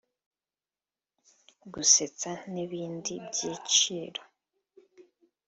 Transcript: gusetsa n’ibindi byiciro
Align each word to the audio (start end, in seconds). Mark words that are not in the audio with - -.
gusetsa 1.73 2.31
n’ibindi 2.53 3.13
byiciro 3.27 4.21